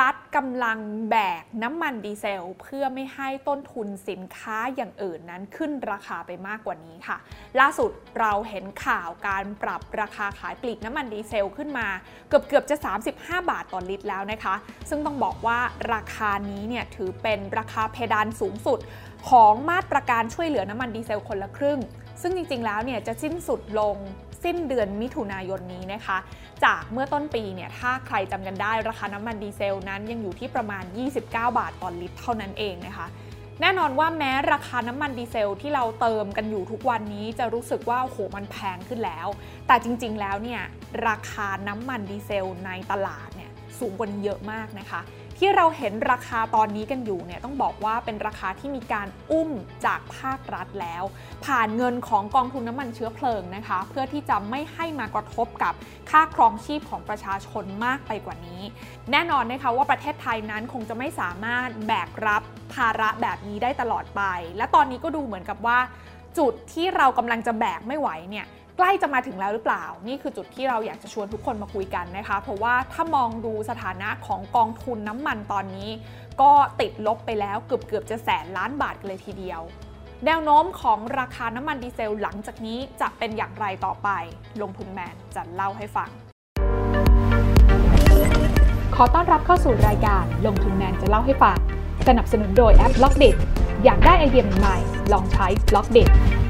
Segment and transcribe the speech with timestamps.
[0.00, 0.78] รัฐกำลัง
[1.10, 7.16] แบกน้ำมันดีเซล เพื่อไม่ให้ต้นทุนสินค้าอย่างอื่นนั้นขึ้นราคาไปมากกว่านี้ค่ะ
[7.60, 11.88] ล่าสุดเราเห็นข่าวการปรับราคาขายปลีกน้ำมันดีเซลขึ้นมา
[12.28, 12.76] เกือบเกือบจะ
[13.12, 14.54] 35 บาทต่อลิตรแล้วนะคะ
[14.88, 15.58] ซึ่งต้องบอกว่า
[15.94, 18.78] ราคานี้เนี่ยถือเป็นราคาเพดานสูงสุด
[19.30, 21.80] ของมาตรการช่วยเหลือน้ำมันดีเซลคนละครึ่ง
[22.22, 23.96] ซึ่งจริงๆแล้วเนี่ยจะสิ้นสุดลง
[24.44, 26.18] สิ้นเดือนมิถุนายนนี้นะคะ
[26.64, 33.06] จากเมื่อต้นปีเนี่ยถ้าใครจำกันได้ราคาน้ำมันดีเซลนั้นยังอยู่ที่ประมาณ 29 บาทต่อลิตรเท่านั้นเองนะคะ
[33.60, 39.28] แน่นอนว่าแม้ราคาน้ำมันดีเซลที่เราเติมกันอยู่ทุกวันนี้จะรู้สึกว่าโอ้โหมันแพงขึ้นแล้ว
[39.66, 40.62] แต่จริงๆแล้วเนี่ย
[41.08, 45.00] ราคาน้ำมันดีเซลในตลาดเนี่ยสูงกว่านี้เยอะมากนะคะ
[45.38, 49.50] ที่เราเห็นราคาตอนนี้กันอยู่เนี่ยต้องบอกว่าเป็นราคาที่มีการอุ้ม
[49.86, 51.04] จากภาครัฐแล้ว
[51.44, 55.74] ผ่านเงินของกองทุนน้ำมันเชื้อเพลิงนะคะ เพื่อที่จะไม่ให้มากระทบกับ
[56.10, 58.62] ค่าครองชีพของประชาชนมากไปกว่านี้
[59.10, 62.42] แน่นอนนะคะว่าประเทศไทยนั้นคงจะไม่สามารถแบกรับ
[62.74, 64.22] ภาระแบบนี้ได้ตลอดไป
[64.56, 65.78] และตอนนี้ก็ดูเหมือนกับว่า
[66.38, 68.46] จุดที่เรากำลังจะแบกไม่ไหวเนี่ย
[68.78, 75.90] ใกล้จะมาถึงแล้วหรือเปล่า นี่คือจุดที่เราอยากจะชวนทุกคนมาคุยกันนะคะ เพราะว่าถ้ามองดูสถานะของกองทุนน้ำมันตอนนี้
[76.40, 79.60] ก็ติดลบไปแล้วเกือบเกือบจะแสนล้านบาทเลยทีเดียว
[80.26, 84.08] แนวโน้มของราคาน้ำมันดีเซลหลังจากนี้จะเป็นอย่างไรต่อไป
[84.62, 86.10] ลงทุนแมนจะเล่าให้ฟัง
[88.96, 91.58] ขอต้อนรับเข้าสู่รายการลงทุนแมนจะเล่าให้ฟัง
[92.08, 93.36] สนับสนุนโดยแอป Blockdit
[93.84, 94.76] อยากได้ไอเดียใหม่
[95.12, 96.43] ลองใช้ Blockdit ต้องบอก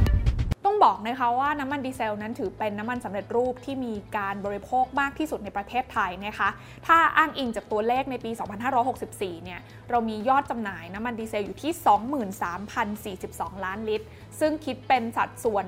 [1.08, 6.48] นะคะว่าน้ำมันดีเซลนั้นถือเป็นน้ำมันสำเร็จรูปที่มีการบริโภคมากที่สุดในประเทศไทยนะคะ
[6.86, 8.30] ถ้าอ้างอิงจากตัวเลขในปี
[8.86, 11.72] 2564 เนี่ยเรามียอดจำหน่ายน้ำมันดีเซลอยู่ที่
[13.14, 14.06] 23,042 ล้านลิตร
[14.41, 15.64] ซึ่งคิดเป็นสัดส่วน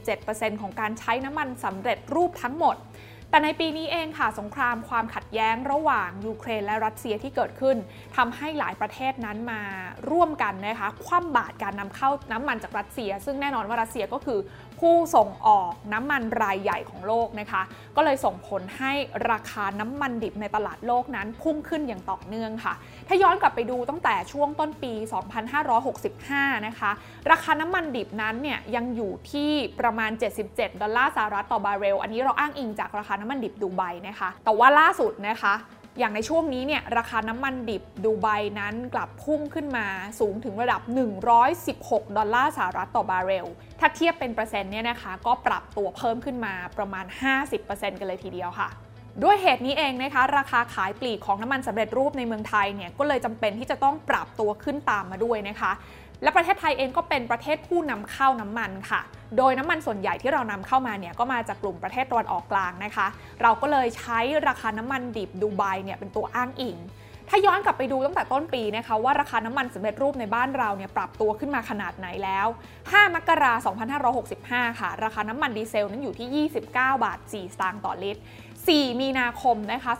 [0.00, 2.76] 47%ของการใช้น้ำมันสำเร็จรูปทั้งหมด
[3.30, 7.76] แต่ในปีนี้เองค่ะสงครามความขัดแย้งระหว่างยูเครนและรัสเซียที่เกิดขึ้น
[8.16, 9.60] ทำให้หลายประเทศนั้นมา
[10.10, 14.38] ร่วมกันนะคะคว่ำบาตรการนำเข้าน้ำมันจากรัสเซีย ซึ่งแน่นอนว่ารัสเซียก็คือ
[14.80, 17.62] ผู้ส่งออกน้ำมันรายใหญ่ของโลกนะคะ
[17.96, 18.92] ก็เลยส่งผลให้
[19.30, 22.74] ราคาน้ำมันดิบในตลาดโลกนั้นพุ่งขึ้นอย่างต่อเนื่องค่ะ
[23.08, 24.92] ถ้าย้อนกลับไปดูตั้งแต่ช่วงต้นปี
[25.80, 26.90] 2565 นะคะ
[27.30, 29.50] ราคาน้ำมันดิบนั้นเนี่ยยังอยู่ที่
[29.80, 35.54] ประมาณ 77 ดอลลาร์สหรัฐต่อบาร์เรล อันนี้เราอ้างอิงจากราคาน้ำมันดิบดูไบนะคะ แต่ว่าล่าสุดนะคะ
[35.98, 38.28] อย่างในช่วงนี้เนี่ยราคาน้ำมันดิบดูไบ
[38.60, 39.86] นั้นกลับพุ่งขึ้นมา
[40.20, 40.80] สูงถึงระดับ
[41.48, 43.46] 116 ดอลลาร์สหรัฐต่อบาร์เรล
[43.80, 47.04] ถ้าเทียบเป็นเปอร์เซ็นต์เนี่ยนะคะก็ปรับตัวเพิ่มขึ้นมาประมาณ
[47.52, 48.68] 50%กันเลยทีเดียวค่ะ
[49.22, 55.72] ด้วยเหตุนี้เองนะคะ ราคาขายปลีกของน้ำมันสำเร็จรูปในเมืองไทยเนี่ยก็เลยจำเป็นที่จะต้องปรับตัวขึ้นตามมาด้วยนะคะ
[56.22, 59.00] และประเทศไทยเองก็เป็นประเทศผู้นำเข้าน้ำมันค่ะ
[59.36, 63.06] โดยน้ำมันส่วนใหญ่ที่เรานำเข้ามาเนี่ยก็มาจากกลุ่มประเทศตะวันออกกลางนะคะ
[63.42, 66.78] เราก็เลยใช้ราคาน้ำมันดิบดูไบเนี่ยเป็นตัวอ้างอิง
[67.32, 72.46] ถ้าย้อนกลับไปดูตั้งแต่ต้นปีนะคะว่าราคาน้ำมันสำเร็จรูปในบ้านเราเนี่ยปรับตัวขึ้นมาขนาดไหนแล้ว
[72.84, 73.74] 5 มกราคม
[74.68, 78.22] 2565 ค่ะ ราคาน้ำมันดีเซลนั้นอยู่ที่ 29 บาท 4 สตางค์ต่อลิตร
[78.70, 79.92] 4 มีนาคมนะคะ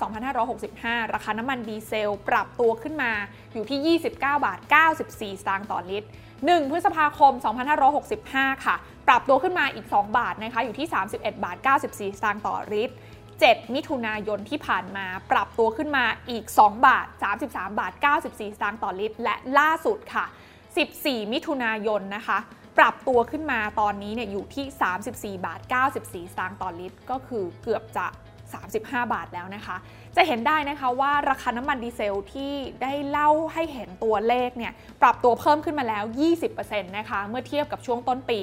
[0.53, 3.13] 2565 ราคาน้ำมันดีเซล ปรับตัวขึ้นมา
[3.55, 6.09] อยู่ที่ 29 บาท 94 สตางค์ต่อลิตร
[6.39, 7.33] 1 พฤษภาคม
[7.99, 8.77] 2565 ค่ะ
[9.09, 12.95] ปรับตัวขึ้นมาอีก 2 บาทนะคะ อยู่ที่ 31 บาท 94 สตางค์ต่อลิตร
[13.35, 17.07] 7 มิถุนายนที่ผ่านมา ปรับตัวขึ้นมาอีก 2 บาท
[17.43, 20.25] 33 บาท 94 สตางค์ต่อลิตร และล่าสุดค่ะ
[20.79, 22.39] 14 มิถุนายนนะคะ
[22.79, 25.61] ปรับตัวขึ้นมาตอนนี้เนี่ยอยู่ที่ 34 บาท
[25.93, 28.07] 94 สตางค์ต่อลิตร ก็คือเกือบจะ
[28.59, 29.77] 35 บาทแล้วนะคะ
[30.17, 32.53] จะเห็นได้นะคะว่าราคาน้ำมันดีเซลที่
[32.83, 34.73] ได้เล่าให้เห็นตัวเลขเนี่ย
[35.03, 36.05] ปรับตัวเพิ่มขึ้นมาแล้ว
[36.45, 38.41] 20%นะคะเมื่อเทียบกับช่วงต้นปี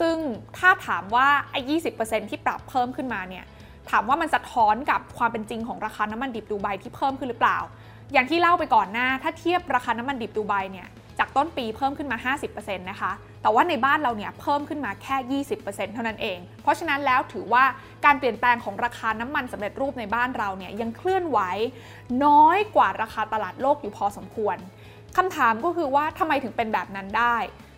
[0.00, 0.16] ซึ่ง
[0.58, 1.60] ถ้าถามว่าไอ้
[1.96, 3.44] 20%ที่ปรับเพิ่มขึ้นมาเนี่ย
[3.90, 7.58] ถามว่ามันสะท้อนกับความเป็นจริงของราคาน้ำมันดิบดูไบที่เพิ่มขึ้นหรือเปล่า
[8.12, 10.88] อย่างที่เล่าไปก่อนหน้า ถ้าเทียบราคาน้ำมันดิบดูไบเนี่ย
[11.18, 13.12] จากต้นปีเพิ่มขึ้นมา 50%นะคะ
[13.44, 17.64] แต่ว่าในบ้านเราเนี่ยเพิ่มขึ้นมาแค่ 20%เท่านั้นเอง เพราะฉะนั้นแล้วถือว่า
[18.04, 21.38] การเปลี่ยนแปลงของราคาน้ำมันสำเร็จรูปในบ้านเราเนี่ยยังเคลื่อนไหว
[22.24, 24.56] น้อยกว่าราคาตลาดโลกอยู่พอสมควร
[25.16, 27.36] คำถามก็คือว่าทำไมถึงเป็นแบบนั้นได้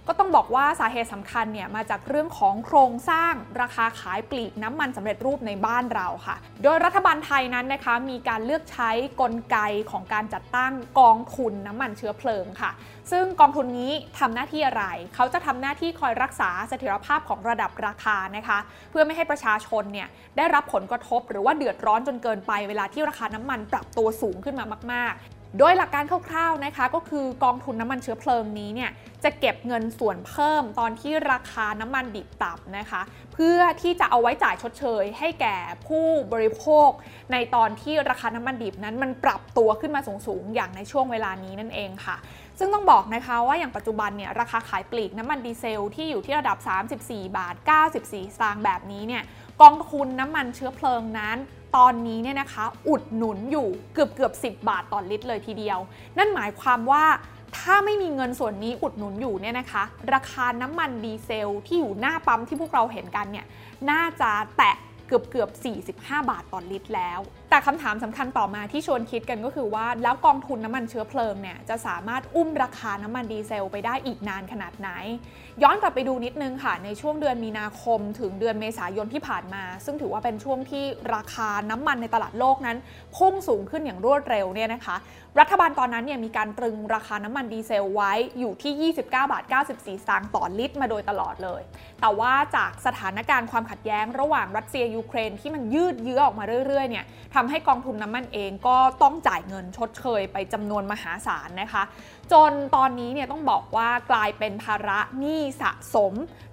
[0.08, 9.58] ก็ต้องบอกว่าสาเหตุสำคัญเนี่ยมาจากเรื่องของโครงสร้างราคาขายปลีกน้ำมันสำเร็จรูปในบ้านเราค่ะ โดยรัฐบาลไทยนั้นนะคะมีการเลือกใช้กลไก
[9.90, 12.70] ของการจัดตั้งกองทุนน้ำมันเชื้อเพลิงค่ะ
[13.10, 18.58] ซึ่งกองทุนนี้ทำหน้าที่อะไร เขาจะทำหน้าที่คอยรักษาเสถียรภาพของระดับราคานะคะ
[18.90, 28.90] เพื่อไม่ให้ประชาชนเนี่ยได้รับผลกระทบ หรือว่าเดือดร้อนจนเกินไปเวลาที่ราคาน้ำมันปรับตัวสูงขึ้นมามาก ๆโดยหลักการคร่าวๆนะคะก็คือกองทุนน้ำมันเชื้อเพลิงนี้เนี่ย
[29.26, 33.02] จะเก็บเงินส่วนเพิ่มตอนที่ราคาน้ำมันดิบต่ำนะคะ
[33.34, 35.56] เพื่อที่จะเอาไว้จ่ายชดเชย ให้แก่
[35.86, 36.88] ผู้บริโภค
[37.32, 42.16] ในตอนที่ราคาน้ำมันดิบนั้นมันปรับตัวขึ้นมาสูงๆอย่างในช่วงเวลานี้นั่นเองค่ะ
[42.58, 46.58] ซึ่งต้องบอกนะคะว่าอย่างปัจจุบันเนี่ยราคาขายปลีกน้ำมันดีเซลที่อยู่ที่ระดับ
[46.98, 49.22] 34 บาท 94 สตางค์แบบนี้เนี่ย
[49.62, 51.36] กองทุนน้ำมันเชื้อเพลิงนั้น
[51.76, 55.78] ตอนนี้เนี่ยนะคะอุดหนุนอยู่เกือบเกือบ 10 บาทต่อลิตรเลยทีเดียว
[56.18, 57.04] นั่นหมายความว่า
[57.58, 59.82] ถ้าไม่มีเงินส่วนนี้อุดหนุนอยู่เนี่ยนะคะ
[60.12, 63.46] ราคาน้ำมันดีเซลที่อยู่หน้าปั๊มที่พวกเราเห็นกันเนี่ย
[63.90, 64.74] น่าจะแตะ
[65.06, 65.50] เกือบเกือบ
[65.98, 67.20] 45 บาทต่อลิตรแล้ว
[67.50, 74.90] แต่คำถามสำคัญต่อมาที่ชวนคิดกันก็คือว่า แล้วกองทุนน้ำมันเชื้อเพลิงเนี่ยจะสามารถอุ้มราคาน้ำมันดีเซลไปได้อีกนานขนาดไหน
[75.62, 82.76] ย้อนกลับไปดูนิดนึงค่ะ ในช่วงเดือนมีนาคม ถึงเดือนเมษายนที่ผ่านมา ซึ่งถือว่าเป็นช่วงที่ราคาน้ำมันในตลาดโลกนั้น
[83.16, 84.96] พุ่งสูงขึ้นอย่างรวดเร็วเนี่ยนะคะ
[85.40, 91.62] รัฐบาลตอนนั้นเนี่ยมีการตรึงราคาน้ำมันดีเซลไว้อยู่ที่ 29 บาท 94สตางค์ต่อลิตร มาโดยตลอดเลย
[92.00, 97.04] แต่ว่าจากสถานการณ์ความขัดแย้งระหว่างรัสเซียยูเครนที่มันยืดเยื้อออกมาเรื่อยๆเนี่ย
[97.34, 101.82] ทำให้กองทุนน้ำมันเองก็ต้องจ่ายเงินชดเชยไปจำนวนมหาศาลนะคะ
[102.32, 106.12] จนตอนนี้เนี่ยต้องบอกว่ากลายเป็นภาระหนี้สะสม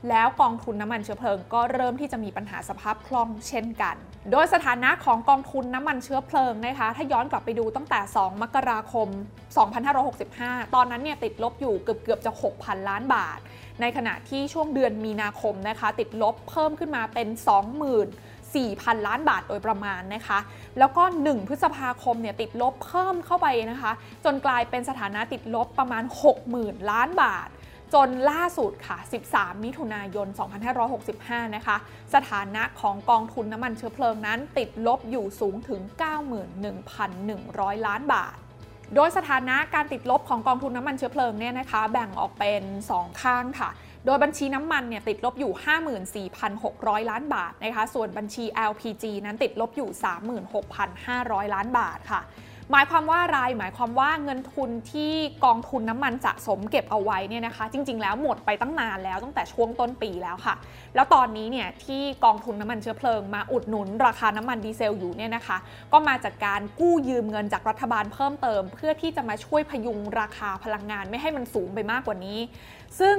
[0.10, 3.96] แล้วกองทุนน้ำมันเชื้อเพลิง ก็เริ่มที่จะมีปัญหาสภาพคล่องเช่นกัน
[4.32, 9.08] โดยสถานะของกองทุนน้ำมันเชื้อเพลิงนะคะถ้าย้อนกลับไปดูตั้งแต่ 2 มกราคม
[9.92, 13.40] 2565 ตอนนั้นเนี่ยติดลบอยู่เกือบเกือบจะ 6,000 ล้านบาท
[13.82, 17.28] ในขณะที่ช่วงเดือนมีนาคมนะคะ ติดลบเพิ่มขึ้นมาเป็น
[17.84, 20.40] 20,000 4,000 ล้านบาทโดยประมาณนะคะ
[20.80, 23.92] แล้วก็ 1 พฤษภาคมเนี่ยติดลบเพิ่มเข้าไปนะคะ
[24.26, 26.04] จนกลายเป็นสถานะติดลบประมาณ
[26.46, 27.50] 60,000 ล้านบาท
[27.94, 28.98] จนล่าสุดค่ะ
[29.32, 30.28] 13 มิถุนายน
[30.92, 31.78] 2565 นะคะ
[32.14, 35.82] สถานะของกองทุนน้ำมันเชื้อเพลิงนั้น ติดลบอยู่สูงถึง
[36.64, 38.36] 91,100 ล้านบาท
[38.96, 42.64] โดยสถานะการติดลบของกองทุนน้ำมันเชื้อเพลิงเนี่ยนะคะ แบ่งออกเป็น
[42.94, 43.70] 2 ข้างค่ะ
[44.06, 45.52] โดยบัญชีน้ำมันเนี่ยติดลบอยู่
[46.32, 49.90] 54,600 ล้านบาทนะคะ ส่วนบัญชี LPG นั้นติดลบอยู่
[50.72, 52.22] 36,500 ล้านบาทค่ะ
[52.72, 55.14] หมายความว่าอะไร หมายความว่าเงินทุนที่
[55.46, 60.56] กองทุนน้ำมันสะสมเก็บเอาไว้เนี่ยนะคะ จริง ๆ แล้วหมดไปตั้งนานแล้วตั้งแต่ช่วงต้นปีแล้วค่ะ
[60.96, 65.58] แล้วตอนนี้เนี่ยที่กองทุนน้ำมันเชื้อเพลิงมาอุดหนุนราคาน้ำมันดีเซลอยู่เนี่ยนะคะ
[65.94, 72.40] ก็มาจากการกู้ยืมเงินจากรัฐบาลเพิ่มเติม เพื่อที่จะมาช่วยพยุงราคาพลังงานไม่ให้มันสูงไปมากกว่านี้
[73.00, 73.18] ซึ่ง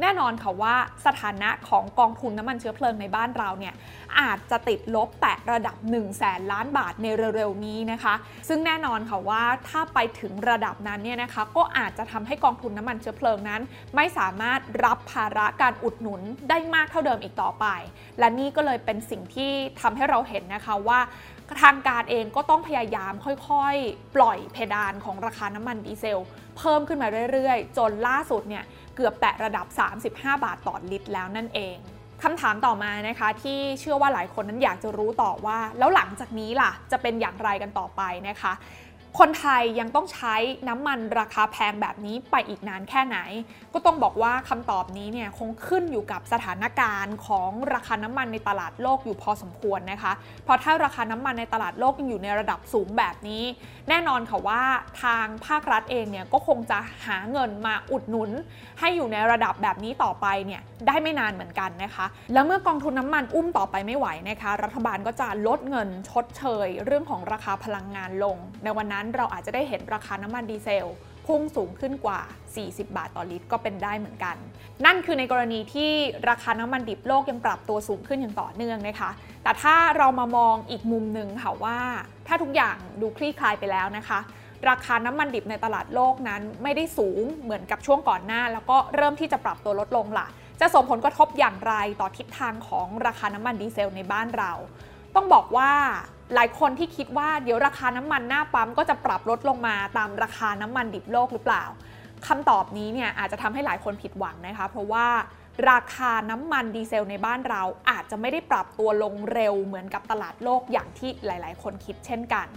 [0.00, 0.74] แน่นอนค่ะว่า
[1.06, 3.74] สถานะของกองทุนน้ำมันเชื้อเพลิงในบ้านเราเนี่ย
[4.20, 7.06] อาจจะติดลบแตะระดับ 1 0 0 0 0แสนล้านบาทใน
[7.36, 8.14] เร็วๆนี้นะคะ
[8.48, 13.62] ซึ่งแน่นอนค่ะว่าถ้าไปถึงระดับนั้นเนี่ยนะคะก็อาจจะทำให้กองทุนน้ำมันเชื้อเพลิงนั้น
[13.96, 17.66] ไม่สามารถรับภาระการอุดหนุนได้มากเท่าเดิมอีกต่อไป
[18.18, 21.00] และนี่ก็เลยเป็นสิ่งที่ทำให้เราเห็นนะคะว่า
[21.62, 26.22] ทางการเองก็ต้องพยายามค่อยๆ ปล่อยเพดานของราคาน้ำมันดีเซล
[26.58, 28.64] เพิ่มขึ้นมาเรื่อยๆ จนล่าสุดเนี่ย
[28.96, 29.66] เกือบแตะระดับ
[30.08, 30.08] 35
[30.44, 31.76] บาทต่อลิตรแล้วนั่นเอง
[32.22, 38.52] คำถามต่อมานะคะที่เชื่อว่าหลายคนนั้นอยากจะรู้ต่อว่า แล้วหลังจากนี้ล่ะ จะเป็นอย่างไรกันต่อไปนะคะ
[39.18, 40.34] คนไทยยังต้องใช้
[40.68, 43.18] น้ำมันราคาแพงแบบนี้ไปอีกนานแค่ไหน
[43.74, 50.12] ก็ต้องบอกว่าคำตอบนี้เนี่ยคงขึ้นอยู่กับสถานการณ์ของราคาน้ำมันในตลาดโลกอยู่พอสมควรนะคะ
[50.44, 53.44] เพราะถ้าราคาน้ำมันในตลาดโลกยังอยู่ในระดับสูงแบบนี้
[53.88, 54.62] แน่นอนค่ะว่า
[55.02, 58.30] ทางภาครัฐเองเนี่ยก็คงจะหาเงินมาอุดหนุน
[58.80, 70.90] ให้อยู่ในระดับแบบนี้ต่อไปเนี่ยได้ไม่นานเหมือนกันนะคะ แล้วเมื่อกองทุนน้ำมันอุ้มต่อไปไม่ไหวนะคะ รัฐบาลก็จะลดเงินชดเชย เรื่องของราคาพลังงานลงในวันนั้นเราอาจจะได้เห็นราคาน้ำมันดีเซล
[71.26, 72.20] พุ่งสูงขึ้นกว่า
[72.56, 74.36] 40 บาทต่อลิตรก็เป็นได้เหมือนกัน
[74.84, 75.90] นั่นคือในกรณีที่
[76.28, 79.10] ราคาน้ำมันดิบโลกยังปรับตัวสูงขึ้นอย่างต่อเนื่องนะคะ
[79.42, 81.78] แต่ถ้าเรามามองอีกมุมหนึ่งค่ะว่า
[82.26, 84.18] ถ้าทุกอย่างดูคลี่คลายไปแล้วนะคะ
[84.68, 90.26] ราคาน้ำมันดิบในตลาดโลกนั้นไม่ได้สูงเหมือนกับช่วงก่อนหน้า แล้วก็เริ่มที่จะปรับตัวลดลงล่ะ
[90.60, 94.52] จะส่งผลกระทบอย่างไรต่อทิศทางของราคาน้ำมันดีเซลในบ้านเรา
[95.14, 95.72] ต้องบอกว่า
[96.34, 101.64] หลายคนที่คิดว่าเดี๋ยวราคาน้ำมันหน้าปั๊มก็จะปรับลดลงมาตามราคาน้ำมันดิบโลกหรือเปล่า
[102.26, 105.06] คำตอบนี้เนี่ยอาจจะทำให้หลายคนผิดหวังนะคะ เพราะว่า
[105.70, 112.48] ราคาน้ำมันดีเซลในบ้านเราอาจจะไม่ได้ปรับตัวลงเร็วเหมือนกับตลาดโลกอย่างที่หลาย ๆ คนคิดเช่นกัน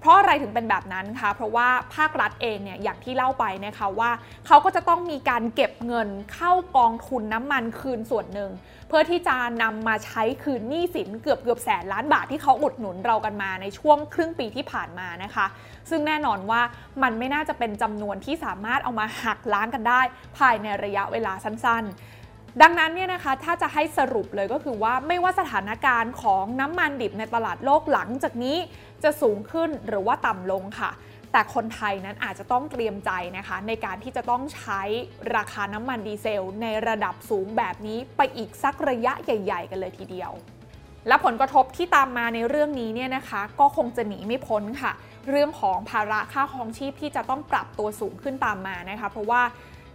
[0.00, 4.10] เพราะอะไรถึงเป็นแบบนั้นคะ เพราะว่าภาครัฐเองเนี่ยอย่างที่เล่าไปนะคะว่า
[4.46, 8.50] เขาก็จะต้องมีการเก็บเงินเข้ากองทุนน้ำมันคืนส่วนหนึ่ง
[8.88, 15.46] เพื่อที่จะนำมาใช้คืนหนี้สินเกือบเกือบแสนล้านบาทที่เขาอุดหนุนเรากันมาในช่วงครึ่งปีที่ผ่านมานะคะ
[15.90, 16.60] ซึ่งแน่นอนว่า
[17.02, 20.00] มันไม่น่าจะเป็นจำนวนที่สามารถเอามาหักล้างกันได้
[20.38, 22.27] ภายในระยะเวลาสั้น ๆ
[22.62, 28.56] ดังนั้นเนี่ยนะคะถ้าจะให้สรุปเลยก็คือว่าไม่ว่าสถานการณ์ของน้ำมันดิบในตลาดโลกหลังจากนี้
[29.02, 30.90] จะสูงขึ้นหรือว่าต่ำลงค่ะ
[31.32, 34.82] แต่คนไทยนั้นอาจจะต้องเตรียมใจนะคะ ในการที่จะต้องใช้
[35.36, 40.32] ราคาน้ำมันดีเซล ในระดับสูงแบบนี้ไปอีกสักระยะใหญ่ ๆ กันเลยทีเดียว
[41.08, 44.92] และผลกระทบที่ตามมาในเรื่องนี้เนี่ยนะคะ ก็คงจะหนีไม่พ้นค่ะ
[45.28, 49.42] เรื่องของภาระค่าครองชีพที่จะต้องปรับตัวสูงขึ้นตามมานะคะ เพราะว่า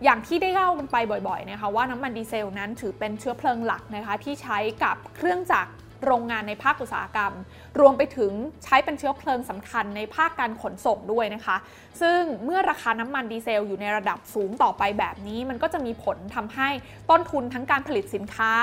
[0.03, 5.71] อย่างที่ได้เล่ากันไปบ่อยๆนะคะว่าน้ำมันดีเซลนั้นถือเป็นเชื้อเพลิงหลักนะคะที่ใช้กับเครื่องจักร
[6.05, 7.33] โรงงานในภาคอุตสาหกรรม
[7.79, 8.31] รวมไปถึง
[8.63, 11.57] ใช้เป็นเชื้อเพลิงสำคัญในภาคการขนส่งด้วยนะคะ
[12.01, 16.69] ซึ่งเมื่อราคาน้ำมันดีเซลอยู่ในระดับสูงต่อไปแบบนี้ มันก็จะมีผลทำให้
[17.09, 18.53] ต้นทุนทั้งการผลิตสินค้า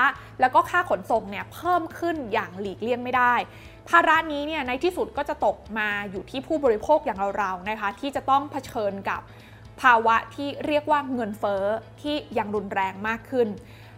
[0.40, 3.34] แล้วก็ค่าขนส่งเนี่ยเพิ่มขึ้นอย่างหลีกเลี่ยงไม่ได้
[3.88, 9.20] ภาระนี้เนี่ยในที่สุดก็จะตกมาอยู่ที่ผู้บริโภคอย่างเราๆนะคะที่จะต้องเผชิญกับ
[9.82, 11.64] ภาวะที่เรียกว่าเงินเฟ้อ
[12.02, 13.48] ที่ยังรุนแรงมากขึ้น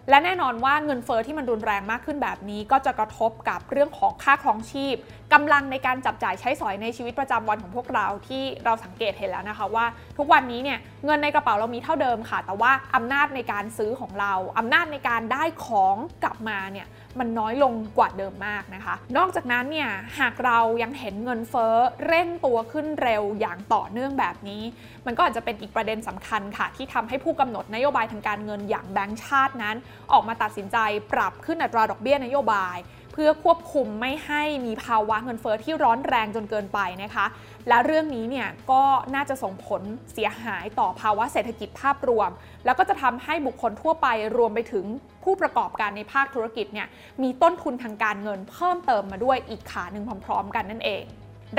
[0.09, 4.95] และแน่นอนว่าเงินเฟอ้อที่มันรุนแรงมากขึ้นแบบนี้ ก็จะกระทบกับเรื่องของค่าครองชีพ
[5.33, 9.87] กำลังในการจับจ่ายใช้สอยในชีวิตประจำวันของพวกเราที่เราสังเกตเห็นแล้วนะคะว่า
[10.19, 16.87] ทุกวันนี้เนี่ยเงินในกระเป๋าเรามีเท่าเดิมค่ะ แต่ว่าอำนาจในการซื้อของเราอำนาจในการได้ของกลับมาเนี่ย
[17.19, 24.63] มันน้อยลงกว่าเดิมมากนะคะ นอกจากนั้นเนี่ยหากเรายังเห็นเงินเฟ้อเร่งตัวขึ้นเร็วอย่างต่อเนื่องแบบนี้
[25.07, 29.77] มันก็อาจจะเป็นอีกประเด็นสำคัญค่ะ ที่ทำให้ผู้กำหนดนโยบายทางการเงินอย่างแบงก์ชาตินั้น
[30.13, 30.77] ออกมาตัดสินใจ
[31.13, 32.77] ปรับขึ้นอัตราดอกเบี้ยนโยบาย
[33.13, 37.27] เพื่อควบคุมไม่ให้มีภาวะเงินเฟอ้อที่ร้อนแรงจนเกินไปนะคะ
[37.69, 38.83] และเรื่องนี้เนี่ยก็
[39.15, 42.31] น่าจะส่งผลเสียหายต่อภาวะเศรษฐกิจภาพรวม
[42.65, 44.85] แล้วก็จะทำให้บุคคลทั่วไปรวมไปถึง
[45.25, 46.89] ผู้ประกอบการในภาคธุรกิจเนี่ย
[47.23, 51.03] มีต้นทุนทางการเงินเพิ่มเติมมาด้วยอีกขาหนึ่งพร้อม ๆ กันนั่นเอง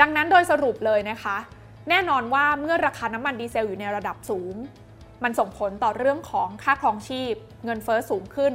[0.00, 1.36] ดังนั้นโดยสรุปเลยนะคะ
[1.88, 4.54] แน่นอนว่าเมื่อราคาน้ำมันดีเซลอยู่ในระดับสูง
[5.24, 7.34] มันส่งผลต่อเรื่องของค่าครองชีพ
[7.64, 8.52] เงินเฟอ้อสูงขึ้น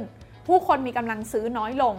[0.50, 1.96] ผู้คนมีกำลังซื้อน้อยลง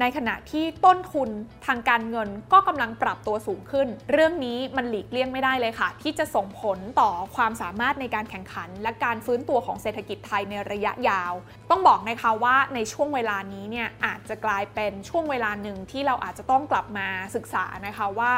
[0.00, 1.28] ในขณะที่ต้นทุน
[1.66, 11.32] ทางการเงินก็กำลังปรับตัวสูงขึ้น เรื่องนี้มันหลีกเลี่ยงไม่ได้เลยค่ะ ที่จะส่งผลต่อความสามารถในการแข่งขัน และการฟื้นตัวของเศรษฐกิจไทยในระยะยาว
[11.70, 18.32] ต้องบอกนะคะว่าในช่วงเวลานี้เนี่ยอาจจะกลายเป็นช่วงเวลาหนึ่งที่เราอาจจะต้องกลับมาศึกษานะคะว่า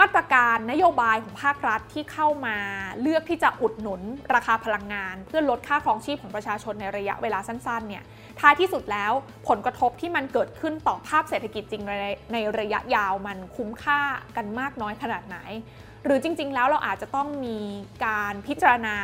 [0.00, 2.56] มาตรการนโยบายของภาครัฐที่เข้ามา
[3.00, 4.02] เลือกที่จะอุดหนุน
[4.34, 8.04] ราคาพลังงาน เพื่อลดค่าครองชีพของประชาชนในระยะเวลาสั้นๆเนี่ย
[8.40, 9.12] ท้ายที่สุดแล้ว
[9.48, 11.92] ผลกระทบที่มันเกิดขึ้นต่อภาพเศรษฐกิจจริงใน
[12.32, 14.00] ในระยะยาวมันคุ้มค่า
[14.36, 15.38] กันมากน้อยขนาดไหน
[16.04, 17.58] หรือจริง ๆ แล้วเราอาจจะต้องมี
[18.06, 18.96] การพิจารณา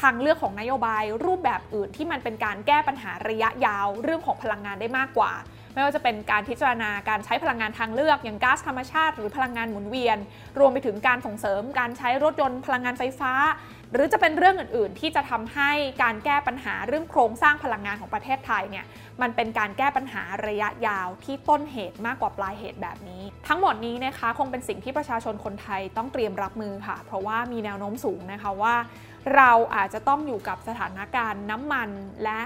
[0.00, 5.32] ทางเลือกของนโยบายรูปแบบอื่นที่มันเป็นการแก้ปัญหาระยะยาวเรื่องของพลังงานได้มากกว่า
[5.74, 10.18] ไม่ว่าจะเป็นการพิจารณาการใช้พลังงานทางเลือก อย่างก๊าซธรรมชาติ หรือพลังงานหมุนเวียน
[10.58, 13.32] รวมไปถึงการส่งเสริมการใช้รถยนต์พลังงานไฟฟ้า
[13.92, 15.70] หรือจะเป็นเรื่องอื่น ๆ ที่จะทำให้
[16.02, 18.84] การแก้ปัญหาเรื่องโครงสร้างพลังงานของประเทศไทยเนี่ย
[19.22, 28.74] มันเป็นการแก้ปัญหาระยะยาวที่ต้นเหตุมากกว่าปลายเหตุแบบนี้ ทั้งหมดนี้นะคะคงเป็นสิ่งที่ประชาชนคนไทยต้องเตรียมรับมือค่ะ เพราะว่ามีแนวโน้มสูงนะคะว่า
[29.36, 31.88] เราอาจจะต้องอยู่กับสถานการณ์น้ำมัน
[32.24, 32.40] และ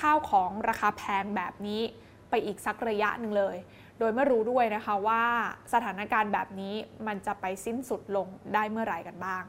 [0.00, 1.82] ข้าวของราคาแพงแบบนี้
[2.30, 3.56] ไปอีกสักระยะหนึ่งเลย
[3.98, 5.22] โดยไม่รู้ด้วยนะคะว่า
[5.72, 6.74] สถานการณ์แบบนี้
[7.06, 9.44] มันจะไปสิ้นสุดลงได้เมื่อไหร่กันบ้าง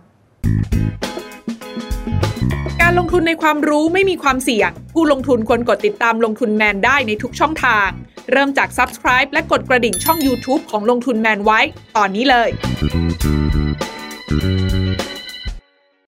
[2.82, 7.90] การลงทุนในความรู้ไม่มีความเสี่ยง ผู้ลงทุนควรกดติดตามลงทุนแมนได้ในทุกช่องทาง
[8.32, 11.60] เริ่มจาก Subscribe และกดกระดิ่งช่อง YouTube ของลงทุนแมนไว้
[11.98, 12.50] ตอนนี้เลย